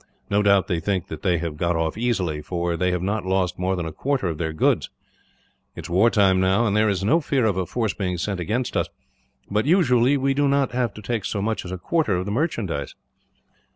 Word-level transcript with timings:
No 0.31 0.41
doubt 0.41 0.65
they 0.65 0.79
think 0.79 1.09
that 1.09 1.21
they 1.21 1.37
have 1.37 1.57
got 1.57 1.75
off 1.75 1.95
easily, 1.95 2.41
for 2.41 2.75
they 2.75 2.89
have 2.89 3.03
not 3.03 3.23
lost 3.23 3.59
more 3.59 3.75
than 3.75 3.85
a 3.85 3.91
quarter 3.93 4.29
of 4.29 4.39
their 4.39 4.51
goods. 4.51 4.89
It 5.75 5.85
is 5.85 5.91
war 5.91 6.09
time 6.09 6.39
now, 6.39 6.65
and 6.65 6.75
there 6.75 6.89
is 6.89 7.03
no 7.03 7.21
fear 7.21 7.45
of 7.45 7.55
a 7.55 7.67
force 7.67 7.93
being 7.93 8.17
sent 8.17 8.39
against 8.39 8.75
us; 8.75 8.89
but 9.51 9.67
usually 9.67 10.17
we 10.17 10.33
do 10.33 10.47
not 10.47 10.71
take 11.03 11.23
so 11.23 11.39
much 11.39 11.65
as 11.65 11.71
a 11.71 11.77
quarter 11.77 12.15
of 12.15 12.25
the 12.25 12.31
merchandise. 12.31 12.95